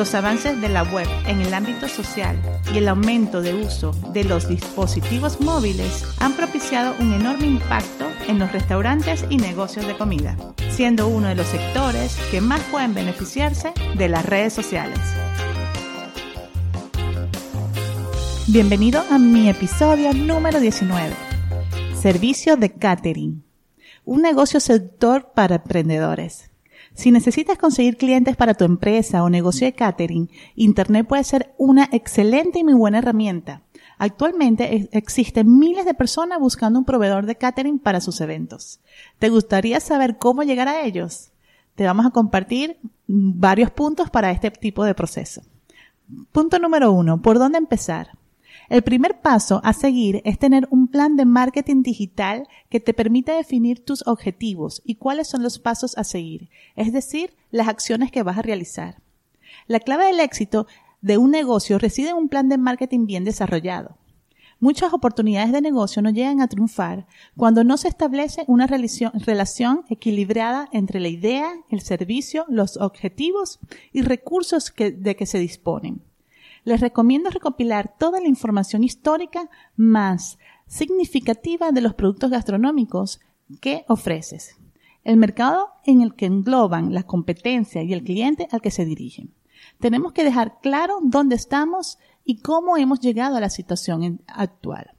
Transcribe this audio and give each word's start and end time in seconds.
Los 0.00 0.14
avances 0.14 0.58
de 0.62 0.70
la 0.70 0.82
web 0.82 1.06
en 1.26 1.42
el 1.42 1.52
ámbito 1.52 1.86
social 1.86 2.40
y 2.72 2.78
el 2.78 2.88
aumento 2.88 3.42
de 3.42 3.52
uso 3.52 3.92
de 4.14 4.24
los 4.24 4.48
dispositivos 4.48 5.42
móviles 5.42 6.06
han 6.20 6.32
propiciado 6.32 6.94
un 7.00 7.12
enorme 7.12 7.46
impacto 7.46 8.06
en 8.26 8.38
los 8.38 8.50
restaurantes 8.50 9.26
y 9.28 9.36
negocios 9.36 9.86
de 9.86 9.98
comida, 9.98 10.38
siendo 10.70 11.06
uno 11.06 11.28
de 11.28 11.34
los 11.34 11.46
sectores 11.48 12.16
que 12.30 12.40
más 12.40 12.62
pueden 12.70 12.94
beneficiarse 12.94 13.74
de 13.94 14.08
las 14.08 14.24
redes 14.24 14.54
sociales. 14.54 14.98
Bienvenido 18.46 19.04
a 19.10 19.18
mi 19.18 19.50
episodio 19.50 20.14
número 20.14 20.60
19. 20.60 21.14
Servicio 22.00 22.56
de 22.56 22.72
catering. 22.72 23.44
Un 24.06 24.22
negocio 24.22 24.60
sector 24.60 25.32
para 25.34 25.56
emprendedores. 25.56 26.49
Si 26.94 27.10
necesitas 27.10 27.58
conseguir 27.58 27.96
clientes 27.96 28.36
para 28.36 28.54
tu 28.54 28.64
empresa 28.64 29.22
o 29.22 29.30
negocio 29.30 29.66
de 29.66 29.74
catering, 29.74 30.30
Internet 30.54 31.06
puede 31.06 31.24
ser 31.24 31.54
una 31.56 31.88
excelente 31.92 32.58
y 32.58 32.64
muy 32.64 32.74
buena 32.74 32.98
herramienta. 32.98 33.62
Actualmente 33.98 34.88
existen 34.92 35.58
miles 35.58 35.84
de 35.84 35.94
personas 35.94 36.40
buscando 36.40 36.78
un 36.78 36.84
proveedor 36.84 37.26
de 37.26 37.36
catering 37.36 37.78
para 37.78 38.00
sus 38.00 38.20
eventos. 38.20 38.80
¿Te 39.18 39.28
gustaría 39.28 39.78
saber 39.80 40.16
cómo 40.18 40.42
llegar 40.42 40.68
a 40.68 40.82
ellos? 40.82 41.32
Te 41.74 41.84
vamos 41.84 42.06
a 42.06 42.10
compartir 42.10 42.78
varios 43.06 43.70
puntos 43.70 44.10
para 44.10 44.30
este 44.30 44.50
tipo 44.50 44.84
de 44.84 44.94
proceso. 44.94 45.42
Punto 46.32 46.58
número 46.58 46.92
uno, 46.92 47.20
¿por 47.22 47.38
dónde 47.38 47.58
empezar? 47.58 48.18
El 48.70 48.82
primer 48.82 49.20
paso 49.20 49.60
a 49.64 49.72
seguir 49.72 50.22
es 50.24 50.38
tener 50.38 50.68
un 50.70 50.86
plan 50.86 51.16
de 51.16 51.24
marketing 51.24 51.82
digital 51.82 52.46
que 52.68 52.78
te 52.78 52.94
permita 52.94 53.34
definir 53.34 53.84
tus 53.84 54.06
objetivos 54.06 54.80
y 54.84 54.94
cuáles 54.94 55.26
son 55.26 55.42
los 55.42 55.58
pasos 55.58 55.98
a 55.98 56.04
seguir, 56.04 56.50
es 56.76 56.92
decir, 56.92 57.34
las 57.50 57.66
acciones 57.66 58.12
que 58.12 58.22
vas 58.22 58.38
a 58.38 58.42
realizar. 58.42 59.02
La 59.66 59.80
clave 59.80 60.04
del 60.04 60.20
éxito 60.20 60.68
de 61.00 61.18
un 61.18 61.32
negocio 61.32 61.80
reside 61.80 62.10
en 62.10 62.16
un 62.16 62.28
plan 62.28 62.48
de 62.48 62.58
marketing 62.58 63.06
bien 63.06 63.24
desarrollado. 63.24 63.96
Muchas 64.60 64.92
oportunidades 64.92 65.50
de 65.50 65.62
negocio 65.62 66.00
no 66.00 66.10
llegan 66.10 66.40
a 66.40 66.46
triunfar 66.46 67.08
cuando 67.36 67.64
no 67.64 67.76
se 67.76 67.88
establece 67.88 68.44
una 68.46 68.68
relación, 68.68 69.84
equilibrada 69.88 70.68
entre 70.70 71.00
la 71.00 71.08
idea, 71.08 71.50
el 71.70 71.80
servicio, 71.80 72.44
los 72.48 72.76
objetivos 72.76 73.58
y 73.92 74.02
recursos 74.02 74.72
de 74.76 75.16
que 75.16 75.26
se 75.26 75.40
disponen 75.40 76.04
les 76.64 76.80
recomiendo 76.80 77.30
recopilar 77.30 77.96
toda 77.98 78.20
la 78.20 78.28
información 78.28 78.84
histórica 78.84 79.48
más 79.76 80.38
significativa 80.66 81.72
de 81.72 81.80
los 81.80 81.94
productos 81.94 82.30
gastronómicos 82.30 83.20
que 83.60 83.84
ofreces, 83.88 84.56
el 85.02 85.16
mercado 85.16 85.70
en 85.84 86.02
el 86.02 86.14
que 86.14 86.26
engloban 86.26 86.94
la 86.94 87.02
competencia 87.02 87.82
y 87.82 87.92
el 87.92 88.04
cliente 88.04 88.48
al 88.52 88.60
que 88.60 88.70
se 88.70 88.84
dirigen. 88.84 89.34
Tenemos 89.78 90.12
que 90.12 90.24
dejar 90.24 90.60
claro 90.60 90.98
dónde 91.02 91.34
estamos 91.36 91.98
y 92.24 92.40
cómo 92.40 92.76
hemos 92.76 93.00
llegado 93.00 93.36
a 93.36 93.40
la 93.40 93.50
situación 93.50 94.22
actual. 94.26 94.92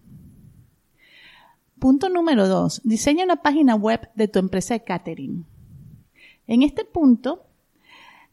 Punto 1.80 2.10
número 2.10 2.48
dos. 2.48 2.82
Diseña 2.84 3.24
una 3.24 3.42
página 3.42 3.76
web 3.76 4.10
de 4.14 4.28
tu 4.28 4.40
empresa 4.40 4.76
de 4.76 4.84
catering. 4.84 5.46
En 6.46 6.62
este 6.64 6.86
punto 6.86 7.48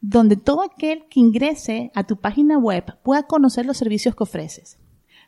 donde 0.01 0.37
todo 0.37 0.61
aquel 0.61 1.05
que 1.09 1.19
ingrese 1.19 1.91
a 1.95 2.03
tu 2.05 2.17
página 2.17 2.57
web 2.57 2.97
pueda 3.03 3.23
conocer 3.23 3.65
los 3.65 3.77
servicios 3.77 4.15
que 4.15 4.23
ofreces. 4.23 4.77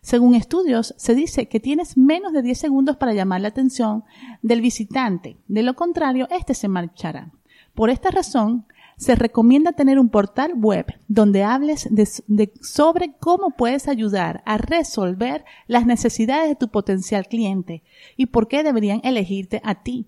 Según 0.02 0.34
estudios, 0.34 0.96
se 0.98 1.14
dice 1.14 1.48
que 1.48 1.60
tienes 1.60 1.96
menos 1.96 2.34
de 2.34 2.42
10 2.42 2.58
segundos 2.58 2.98
para 2.98 3.14
llamar 3.14 3.42
la 3.42 3.50
atención 3.50 4.04
del 4.42 4.62
visitante. 4.62 5.38
De 5.48 5.62
lo 5.62 5.76
contrario, 5.76 6.28
éste 6.32 6.56
se 6.56 6.68
marchará. 6.68 7.32
Por 7.76 7.92
esta 7.92 8.10
razón, 8.10 8.66
se 8.98 9.16
recomienda 9.16 9.72
tener 9.72 10.00
un 10.00 10.10
portal 10.10 10.54
web 10.56 10.86
donde 11.08 11.44
hables 11.44 11.90
sobre 12.62 13.14
cómo 13.20 13.52
puedes 13.52 13.88
ayudar 13.88 14.44
a 14.46 14.58
resolver 14.58 15.44
las 15.68 15.86
necesidades 15.86 16.50
de 16.50 16.56
tu 16.56 16.70
potencial 16.70 17.28
cliente 17.28 17.84
y 18.16 18.28
por 18.28 18.48
qué 18.48 18.64
deberían 18.64 19.02
elegirte 19.04 19.62
a 19.64 19.84
ti. 19.84 20.08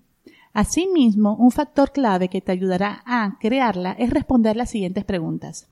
Asimismo, 0.54 1.34
un 1.34 1.50
factor 1.50 1.90
clave 1.90 2.28
que 2.28 2.40
te 2.40 2.52
ayudará 2.52 3.02
a 3.04 3.38
crearla 3.40 3.90
es 3.98 4.10
responder 4.10 4.56
las 4.56 4.70
siguientes 4.70 5.04
preguntas. 5.04 5.66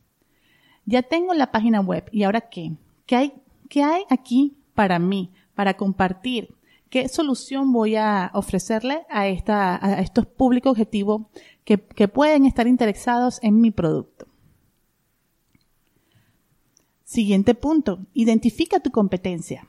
Ya 0.87 1.03
tengo 1.03 1.35
la 1.35 1.53
página 1.53 1.81
web 1.81 2.09
y 2.11 2.25
ahora 2.25 2.41
qué? 2.41 2.73
¿Qué 3.07 3.15
hay, 3.15 3.33
qué 3.71 3.85
hay 3.85 4.03
aquí 4.11 4.57
para 4.75 4.99
mí, 4.99 5.31
para 5.55 5.75
compartir? 5.75 6.53
¿Qué 6.91 7.09
solución 7.09 7.73
voy 7.73 7.95
a 7.95 8.33
ofrecerle 8.35 9.07
a, 9.09 9.29
esta, 9.29 9.79
a 9.87 10.01
estos 10.01 10.27
públicos 10.27 10.73
objetivos 10.73 11.23
que, 11.65 11.79
que 11.79 12.09
pueden 12.09 12.45
estar 12.45 12.67
interesados 12.67 13.39
en 13.41 13.61
mi 13.61 13.71
producto? 13.71 14.27
Siguiente 17.05 17.55
punto. 17.55 18.01
Identifica 18.15 18.81
tu 18.81 18.91
competencia. 18.91 19.65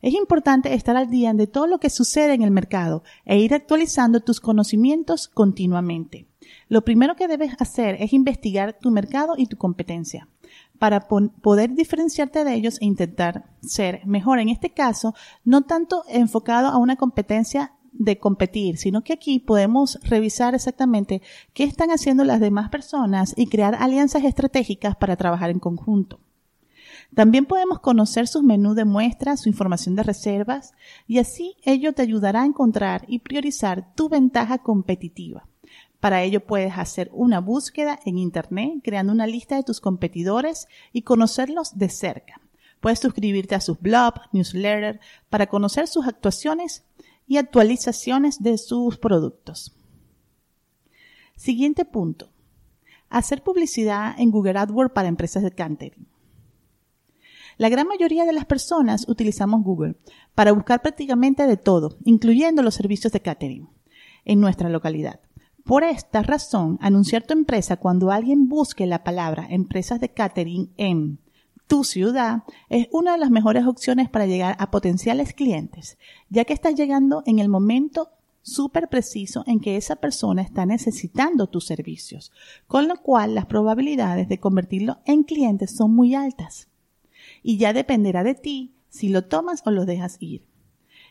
Es 0.00 0.14
importante 0.14 0.74
estar 0.74 0.96
al 0.96 1.10
día 1.10 1.32
de 1.34 1.48
todo 1.48 1.66
lo 1.66 1.78
que 1.78 1.90
sucede 1.90 2.34
en 2.34 2.42
el 2.42 2.52
mercado 2.52 3.02
e 3.24 3.38
ir 3.38 3.52
actualizando 3.52 4.20
tus 4.20 4.40
conocimientos 4.40 5.26
continuamente. 5.26 6.26
Lo 6.68 6.82
primero 6.82 7.16
que 7.16 7.26
debes 7.26 7.60
hacer 7.60 7.96
es 8.00 8.12
investigar 8.12 8.78
tu 8.78 8.90
mercado 8.90 9.34
y 9.36 9.46
tu 9.46 9.56
competencia 9.56 10.28
para 10.78 11.08
poder 11.08 11.74
diferenciarte 11.74 12.44
de 12.44 12.54
ellos 12.54 12.80
e 12.80 12.86
intentar 12.86 13.50
ser 13.60 14.06
mejor. 14.06 14.38
En 14.38 14.48
este 14.48 14.70
caso, 14.70 15.14
no 15.44 15.62
tanto 15.62 16.04
enfocado 16.08 16.68
a 16.68 16.78
una 16.78 16.94
competencia 16.94 17.72
de 17.92 18.18
competir, 18.18 18.78
sino 18.78 19.02
que 19.02 19.12
aquí 19.12 19.40
podemos 19.40 19.98
revisar 20.04 20.54
exactamente 20.54 21.22
qué 21.52 21.64
están 21.64 21.90
haciendo 21.90 22.22
las 22.22 22.38
demás 22.38 22.70
personas 22.70 23.34
y 23.36 23.48
crear 23.48 23.74
alianzas 23.74 24.22
estratégicas 24.22 24.94
para 24.94 25.16
trabajar 25.16 25.50
en 25.50 25.58
conjunto. 25.58 26.20
También 27.14 27.46
podemos 27.46 27.80
conocer 27.80 28.28
sus 28.28 28.42
menús 28.42 28.76
de 28.76 28.84
muestras, 28.84 29.40
su 29.40 29.48
información 29.48 29.96
de 29.96 30.02
reservas 30.02 30.72
y 31.06 31.18
así 31.18 31.56
ello 31.64 31.92
te 31.92 32.02
ayudará 32.02 32.42
a 32.42 32.46
encontrar 32.46 33.04
y 33.08 33.20
priorizar 33.20 33.94
tu 33.94 34.08
ventaja 34.08 34.58
competitiva. 34.58 35.48
Para 36.00 36.22
ello 36.22 36.46
puedes 36.46 36.78
hacer 36.78 37.10
una 37.12 37.40
búsqueda 37.40 37.98
en 38.04 38.18
Internet 38.18 38.80
creando 38.84 39.12
una 39.12 39.26
lista 39.26 39.56
de 39.56 39.64
tus 39.64 39.80
competidores 39.80 40.68
y 40.92 41.02
conocerlos 41.02 41.76
de 41.76 41.88
cerca. 41.88 42.40
Puedes 42.80 43.00
suscribirte 43.00 43.56
a 43.56 43.60
sus 43.60 43.80
blogs, 43.80 44.20
newsletters 44.32 45.00
para 45.28 45.48
conocer 45.48 45.88
sus 45.88 46.06
actuaciones 46.06 46.84
y 47.26 47.38
actualizaciones 47.38 48.42
de 48.42 48.58
sus 48.58 48.96
productos. 48.98 49.74
Siguiente 51.34 51.84
punto. 51.84 52.30
Hacer 53.10 53.42
publicidad 53.42 54.14
en 54.18 54.30
Google 54.30 54.58
AdWords 54.58 54.92
para 54.92 55.08
empresas 55.08 55.42
de 55.42 55.50
catering. 55.50 56.06
La 57.58 57.68
gran 57.68 57.88
mayoría 57.88 58.24
de 58.24 58.32
las 58.32 58.44
personas 58.44 59.08
utilizamos 59.08 59.64
Google 59.64 59.96
para 60.36 60.52
buscar 60.52 60.80
prácticamente 60.80 61.44
de 61.44 61.56
todo, 61.56 61.98
incluyendo 62.04 62.62
los 62.62 62.76
servicios 62.76 63.12
de 63.12 63.20
catering 63.20 63.68
en 64.24 64.40
nuestra 64.40 64.68
localidad. 64.68 65.18
Por 65.64 65.82
esta 65.82 66.22
razón, 66.22 66.78
anunciar 66.80 67.26
tu 67.26 67.34
empresa 67.34 67.76
cuando 67.76 68.12
alguien 68.12 68.48
busque 68.48 68.86
la 68.86 69.02
palabra 69.02 69.44
empresas 69.50 69.98
de 69.98 70.10
catering 70.10 70.70
en 70.76 71.18
tu 71.66 71.82
ciudad 71.82 72.44
es 72.68 72.86
una 72.92 73.12
de 73.12 73.18
las 73.18 73.30
mejores 73.30 73.66
opciones 73.66 74.08
para 74.08 74.26
llegar 74.26 74.54
a 74.60 74.70
potenciales 74.70 75.32
clientes, 75.32 75.98
ya 76.30 76.44
que 76.44 76.52
estás 76.52 76.76
llegando 76.76 77.24
en 77.26 77.40
el 77.40 77.48
momento 77.48 78.10
súper 78.40 78.86
preciso 78.88 79.42
en 79.48 79.58
que 79.58 79.76
esa 79.76 79.96
persona 79.96 80.42
está 80.42 80.64
necesitando 80.64 81.48
tus 81.48 81.66
servicios, 81.66 82.30
con 82.68 82.86
lo 82.86 83.02
cual 83.02 83.34
las 83.34 83.46
probabilidades 83.46 84.28
de 84.28 84.38
convertirlo 84.38 84.98
en 85.06 85.24
clientes 85.24 85.74
son 85.74 85.92
muy 85.92 86.14
altas 86.14 86.68
y 87.42 87.58
ya 87.58 87.72
dependerá 87.72 88.24
de 88.24 88.34
ti 88.34 88.74
si 88.88 89.08
lo 89.08 89.24
tomas 89.24 89.62
o 89.64 89.70
lo 89.70 89.84
dejas 89.84 90.16
ir. 90.20 90.44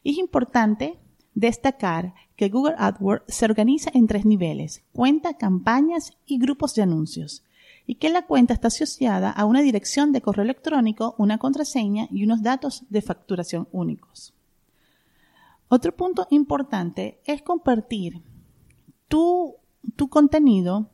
Es 0.03 0.18
importante 0.18 1.00
destacar 1.33 2.13
que 2.35 2.50
Google 2.50 2.75
AdWords 2.77 3.24
se 3.27 3.45
organiza 3.45 3.91
en 3.94 4.07
tres 4.07 4.25
niveles, 4.25 4.83
cuenta, 4.94 5.35
campañas 5.35 6.12
y 6.25 6.39
grupos 6.39 6.75
de 6.75 6.83
anuncios, 6.83 7.44
y 7.85 7.95
que 7.95 8.09
la 8.09 8.25
cuenta 8.25 8.53
está 8.53 8.68
asociada 8.68 9.31
a 9.31 9.45
una 9.45 9.62
dirección 9.62 10.12
de 10.12 10.21
correo 10.21 10.44
electrónico, 10.44 11.15
una 11.18 11.38
contraseña 11.38 12.07
y 12.12 12.24
unos 12.24 12.44
datos 12.44 12.83
de 12.89 13.01
facturación 13.01 13.68
únicos. 13.71 14.33
Otro 15.69 15.95
punto 15.95 16.27
importante 16.30 17.19
es 17.25 17.41
compartir 17.41 18.21
tu, 19.07 19.56
tu 19.95 20.09
contenido 20.09 20.89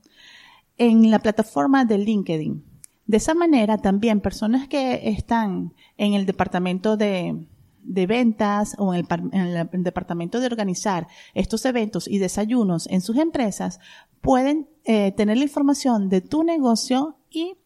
en 0.77 1.09
la 1.09 1.19
plataforma 1.19 1.86
de 1.86 1.97
LinkedIn. 2.00 2.63
De 3.05 3.17
esa 3.17 3.33
manera, 3.33 3.77
también 3.77 4.21
personas 4.21 4.67
que 4.67 5.09
están 5.09 5.73
en 5.97 6.13
el 6.13 6.25
departamento 6.25 6.95
de, 6.95 7.47
ventas 7.83 8.75
o 8.77 8.94
en 8.94 9.05
el, 9.33 9.83
departamento 9.83 10.39
de 10.39 10.47
organizar 10.47 11.07
estos 11.33 11.65
eventos 11.65 12.07
y 12.07 12.17
desayunos 12.17 12.88
en 12.88 13.01
sus 13.01 13.17
empresas 13.17 13.79
pueden 14.21 14.69
eh, 14.85 15.11
tener 15.11 15.38
la 15.38 15.44
información 15.44 16.07
de 16.07 16.21
tu 16.21 16.44
negocio 16.44 17.17
y 17.29 17.57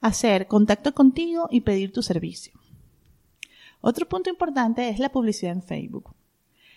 hacer 0.00 0.46
contacto 0.46 0.94
contigo 0.94 1.48
y 1.50 1.62
pedir 1.62 1.92
tu 1.92 2.02
servicio. 2.02 2.52
Otro 3.80 4.08
punto 4.08 4.30
importante 4.30 4.88
es 4.88 4.98
la 5.00 5.10
publicidad 5.10 5.52
en 5.52 5.62
Facebook. 5.62 6.14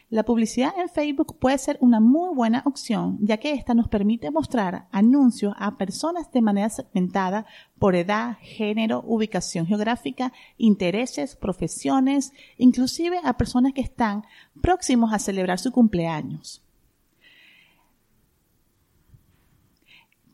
La 0.10 0.24
publicidad 0.24 0.72
en 0.80 0.88
Facebook 0.88 1.38
puede 1.38 1.58
ser 1.58 1.78
una 1.82 2.00
muy 2.00 2.34
buena 2.34 2.64
opción, 2.66 3.18
ya 3.20 3.38
que 3.38 3.52
esta 3.52 3.74
nos 3.74 3.90
permite 3.90 4.32
mostrar 4.32 4.88
anuncios 4.94 5.54
a 5.58 5.78
personas 5.78 6.32
de 6.32 6.42
manera 6.42 6.70
segmentada 6.70 7.46
por 7.78 7.94
edad, 7.94 8.38
género, 8.40 9.04
ubicación 9.06 9.68
geográfica, 9.68 10.32
intereses, 10.58 11.36
profesiones, 11.36 12.32
inclusive 12.58 13.20
a 13.22 13.36
personas 13.36 13.74
que 13.74 13.82
están 13.82 14.24
próximos 14.62 15.12
a 15.12 15.20
celebrar 15.20 15.60
su 15.60 15.74
cumpleaños. 15.74 16.67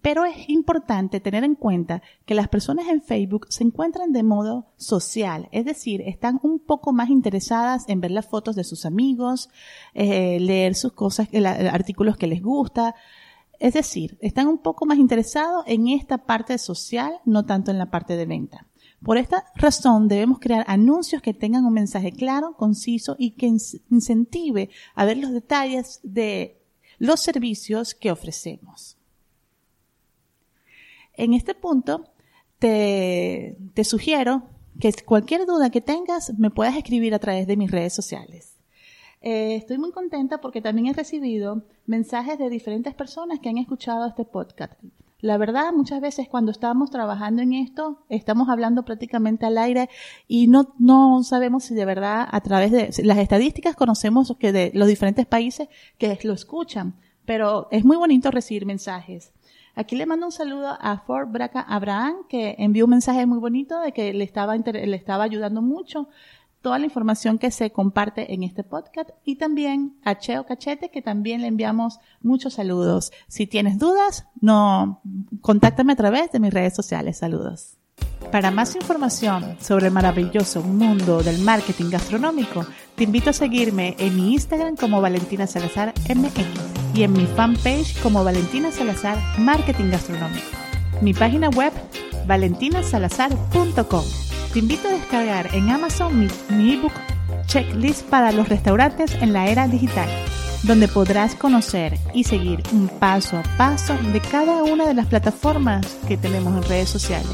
Pero 0.04 0.26
es 0.26 0.50
importante 0.50 1.22
tener 1.22 1.46
en 1.46 1.56
cuenta 1.56 2.02
que 2.26 2.36
las 2.36 2.50
personas 2.50 2.90
en 2.90 3.02
Facebook 3.02 3.48
se 3.48 3.64
encuentran 3.64 4.12
de 4.12 4.22
modo 4.22 4.68
social, 4.76 5.48
es 5.54 5.64
decir, 5.64 6.02
están 6.02 6.42
un 6.44 6.60
poco 6.60 6.92
más 6.92 7.10
interesadas 7.10 7.86
en 7.88 8.02
ver 8.02 8.12
las 8.12 8.28
fotos 8.28 8.58
de 8.58 8.66
sus 8.66 8.86
amigos, 8.86 9.50
eh, 9.94 10.42
leer 10.42 10.76
sus 10.76 10.92
cosas, 10.92 11.30
artículos 11.72 12.18
que 12.18 12.28
les 12.28 12.44
gusta. 12.44 12.96
Es 13.62 13.76
decir, 13.76 14.18
están 14.20 14.48
un 14.48 14.58
poco 14.58 14.86
más 14.86 14.98
interesados 14.98 15.64
en 15.68 15.88
esta 15.88 16.18
parte 16.18 16.58
social, 16.58 17.22
no 17.24 17.46
tanto 17.46 17.72
en 17.72 17.78
la 17.78 17.90
parte 17.90 18.18
de 18.18 18.26
venta. 18.26 18.68
Por 19.02 19.18
esta 19.18 19.46
razón 19.56 20.10
debemos 20.10 20.40
crear 20.40 20.66
anuncios 20.68 21.22
que 21.22 21.34
tengan 21.34 21.64
un 21.64 21.74
mensaje 21.74 22.12
claro, 22.12 22.58
conciso 22.58 23.16
y 23.18 23.32
que 23.32 23.46
incentive 23.48 24.70
a 24.96 25.06
ver 25.06 25.16
los 25.16 25.32
detalles 25.32 26.02
de 26.04 26.62
los 26.98 27.22
servicios 27.22 27.96
que 27.96 28.12
ofrecemos. 28.12 28.98
En 31.16 31.34
este 31.34 31.54
punto, 31.54 32.06
te, 32.60 33.58
sugiero 33.84 34.44
que 34.80 34.92
cualquier 35.06 35.46
duda 35.46 35.70
que 35.70 35.82
tengas 35.82 36.34
me 36.38 36.50
puedas 36.50 36.76
escribir 36.76 37.14
a 37.14 37.20
través 37.20 37.46
de 37.46 37.58
mis 37.58 37.70
redes 37.70 37.94
sociales. 37.94 38.58
Eh, 39.22 39.56
estoy 39.56 39.78
muy 39.78 39.92
contenta 39.92 40.42
porque 40.42 40.62
también 40.62 40.88
he 40.88 40.94
recibido 40.94 41.64
mensajes 41.86 42.38
de 42.38 42.50
diferentes 42.50 42.94
personas 42.94 43.40
que 43.40 43.50
han 43.50 43.58
escuchado 43.58 44.06
este 44.08 44.26
podcast. 44.26 44.74
La 45.20 45.38
verdad, 45.38 45.72
muchas 45.72 46.02
veces 46.02 46.28
cuando 46.28 46.52
estamos 46.52 46.90
trabajando 46.90 47.42
en 47.42 47.54
esto, 47.54 48.04
estamos 48.10 48.50
hablando 48.50 48.84
prácticamente 48.84 49.46
al 49.46 49.58
aire 49.58 49.90
y 50.28 50.48
no, 50.48 50.74
no 50.80 51.24
sabemos 51.24 51.64
si 51.64 51.76
de 51.76 51.86
verdad 51.86 52.28
a 52.30 52.42
través 52.42 52.72
de 52.72 52.92
las 53.06 53.18
estadísticas 53.20 53.78
conocemos 53.78 54.36
que 54.38 54.52
de 54.52 54.72
los 54.74 54.88
diferentes 54.88 55.26
países 55.26 55.70
que 55.98 56.20
lo 56.24 56.34
escuchan, 56.34 56.96
pero 57.24 57.70
es 57.72 57.86
muy 57.86 57.96
bonito 57.96 58.32
recibir 58.32 58.66
mensajes. 58.66 59.32
Aquí 59.76 59.96
le 59.96 60.06
mando 60.06 60.28
un 60.28 60.32
saludo 60.32 60.78
a 60.80 61.00
Ford 61.00 61.30
Braca 61.30 61.62
Abraham, 61.62 62.28
que 62.30 62.56
envió 62.60 62.86
un 62.86 62.92
mensaje 62.92 63.26
muy 63.26 63.40
bonito 63.40 63.80
de 63.80 63.92
que 63.92 64.14
le 64.14 64.24
estaba, 64.24 64.56
le 64.56 64.96
estaba 64.96 65.24
ayudando 65.24 65.62
mucho 65.62 66.10
toda 66.62 66.80
la 66.80 66.86
información 66.86 67.38
que 67.38 67.52
se 67.52 67.72
comparte 67.72 68.34
en 68.34 68.44
este 68.44 68.64
podcast 68.64 69.10
y 69.26 69.36
también 69.36 69.98
a 70.04 70.18
Cheo 70.18 70.46
Cachete 70.46 70.90
que 70.90 71.02
también 71.02 71.42
le 71.42 71.48
enviamos 71.48 72.00
muchos 72.22 72.54
saludos. 72.54 73.12
Si 73.28 73.48
tienes 73.48 73.78
dudas, 73.78 74.26
no 74.42 75.02
contáctame 75.42 75.94
a 75.94 75.98
través 75.98 76.32
de 76.32 76.40
mis 76.40 76.54
redes 76.54 76.74
sociales. 76.74 77.18
Saludos. 77.18 77.78
Para 78.32 78.50
más 78.50 78.76
información 78.76 79.58
sobre 79.60 79.88
el 79.88 79.94
maravilloso 79.94 80.64
mundo 80.64 81.22
del 81.22 81.40
marketing 81.40 81.90
gastronómico, 81.90 82.66
te 82.96 83.04
invito 83.04 83.32
a 83.32 83.34
seguirme 83.34 83.96
en 84.00 84.16
mi 84.16 84.34
Instagram 84.34 84.76
como 84.76 85.02
Valentina 85.02 85.46
Salazar 85.46 85.94
MX 86.16 86.83
y 86.94 87.04
en 87.04 87.14
mi 87.14 87.26
fanpage 87.26 88.00
como 88.02 88.24
Valentina 88.24 88.72
Salazar 88.72 89.18
Marketing 89.38 89.90
Gastronómico. 89.90 90.46
Mi 91.02 91.14
página 91.14 91.50
web 91.50 91.74
valentinasalazar.com. 92.28 94.06
Te 94.54 94.60
invito 94.60 94.88
a 94.88 94.92
descargar 94.92 95.54
en 95.54 95.70
Amazon 95.70 96.20
mi, 96.20 96.28
mi 96.50 96.74
ebook 96.74 96.94
Checklist 97.48 98.04
para 98.06 98.32
los 98.32 98.50
restaurantes 98.50 99.14
en 99.22 99.34
la 99.34 99.48
era 99.48 99.68
digital, 99.68 100.08
donde 100.64 100.88
podrás 100.88 101.36
conocer 101.36 101.98
y 102.14 102.24
seguir 102.24 102.64
un 102.72 102.88
paso 102.88 103.38
a 103.38 103.44
paso 103.58 103.96
de 104.12 104.20
cada 104.22 104.64
una 104.64 104.86
de 104.86 104.94
las 104.94 105.08
plataformas 105.08 105.86
que 106.08 106.18
tenemos 106.18 106.56
en 106.56 106.70
redes 106.70 106.90
sociales, 106.90 107.28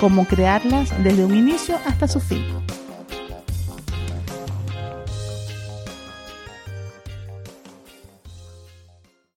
cómo 0.00 0.24
crearlas 0.24 0.90
desde 1.02 1.24
un 1.24 1.36
inicio 1.36 1.78
hasta 1.86 2.08
su 2.08 2.20
fin. 2.20 2.44